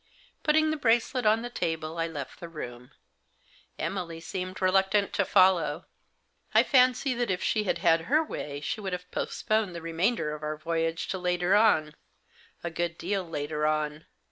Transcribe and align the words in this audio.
Putting 0.41 0.71
the 0.71 0.77
bracelet 0.77 1.27
on 1.27 1.43
the 1.43 1.51
table, 1.51 1.99
I 1.99 2.07
left 2.07 2.39
the 2.39 2.49
room. 2.49 2.89
Emily 3.77 4.19
seemed 4.19 4.59
reluctant 4.59 5.13
to 5.13 5.23
follow. 5.25 5.85
I 6.55 6.63
fancy 6.63 7.13
that 7.13 7.29
if 7.29 7.43
she 7.43 7.65
had 7.65 7.77
had 7.77 8.01
her 8.05 8.23
way 8.23 8.61
she 8.61 8.81
would 8.81 8.93
have 8.93 9.11
postponed 9.11 9.75
the 9.75 9.81
remainder 9.83 10.33
of 10.33 10.41
our 10.41 10.57
voyage 10.57 11.07
to 11.09 11.19
later 11.19 11.53
on— 11.53 11.93
a 12.63 12.71
good 12.71 12.97
deal 12.97 13.23
later 13.23 13.67
on. 13.67 14.07